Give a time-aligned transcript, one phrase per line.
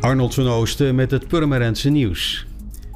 [0.00, 2.46] Arnold van Oosten met het Purmerendse nieuws.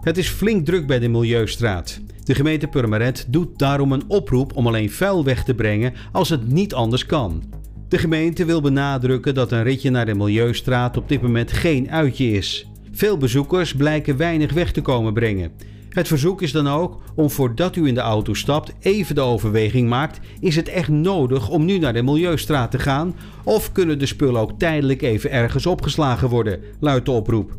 [0.00, 2.00] Het is flink druk bij de Milieustraat.
[2.24, 6.48] De gemeente Purmerend doet daarom een oproep om alleen vuil weg te brengen als het
[6.48, 7.42] niet anders kan.
[7.88, 12.30] De gemeente wil benadrukken dat een ritje naar de Milieustraat op dit moment geen uitje
[12.30, 12.66] is.
[12.92, 15.50] Veel bezoekers blijken weinig weg te komen brengen.
[15.88, 19.88] Het verzoek is dan ook om voordat u in de auto stapt even de overweging
[19.88, 23.14] maakt: is het echt nodig om nu naar de Milieustraat te gaan?
[23.44, 26.60] Of kunnen de spullen ook tijdelijk even ergens opgeslagen worden?
[26.80, 27.56] luidt de oproep.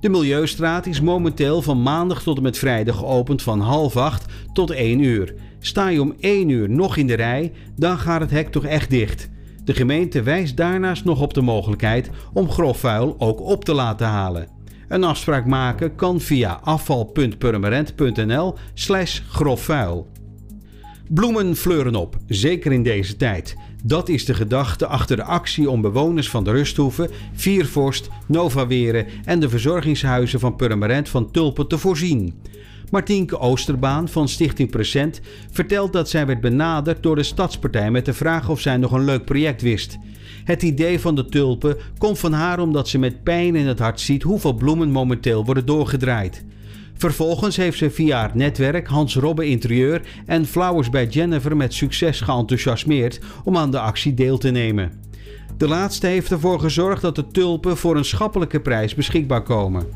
[0.00, 4.70] De Milieustraat is momenteel van maandag tot en met vrijdag geopend van half acht tot
[4.70, 5.34] 1 uur.
[5.60, 8.90] Sta je om 1 uur nog in de rij, dan gaat het hek toch echt
[8.90, 9.30] dicht.
[9.64, 14.48] De gemeente wijst daarnaast nog op de mogelijkheid om grofvuil ook op te laten halen.
[14.92, 20.08] Een afspraak maken kan via afval.purmerend.nl slash grofvuil.
[21.08, 23.56] Bloemen fleuren op, zeker in deze tijd.
[23.84, 29.40] Dat is de gedachte achter de actie om bewoners van de Rusthoeve, Viervorst, Novaweren en
[29.40, 32.42] de verzorgingshuizen van Purmerend van tulpen te voorzien.
[32.92, 38.12] Martienke Oosterbaan van Stichting Present vertelt dat zij werd benaderd door de Stadspartij met de
[38.12, 39.98] vraag of zij nog een leuk project wist.
[40.44, 44.00] Het idee van de tulpen komt van haar omdat ze met pijn in het hart
[44.00, 46.44] ziet hoeveel bloemen momenteel worden doorgedraaid.
[46.94, 52.20] Vervolgens heeft ze via het netwerk Hans Robbe Interieur en Flowers bij Jennifer met succes
[52.20, 54.92] geenthousiasmeerd om aan de actie deel te nemen.
[55.56, 59.86] De laatste heeft ervoor gezorgd dat de tulpen voor een schappelijke prijs beschikbaar komen.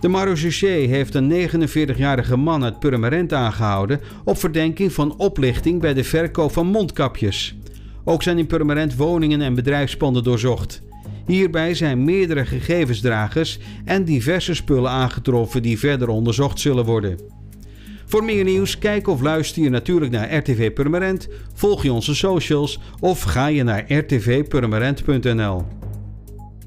[0.00, 6.04] De marechaussee heeft een 49-jarige man uit Purmerend aangehouden op verdenking van oplichting bij de
[6.04, 7.56] verkoop van mondkapjes.
[8.04, 10.82] Ook zijn in Purmerend woningen en bedrijfspanden doorzocht.
[11.26, 17.18] Hierbij zijn meerdere gegevensdragers en diverse spullen aangetroffen die verder onderzocht zullen worden.
[18.06, 22.80] Voor meer nieuws, kijk of luister je natuurlijk naar RTV Purmerend, volg je onze socials
[23.00, 25.79] of ga je naar rtvpurmerend.nl.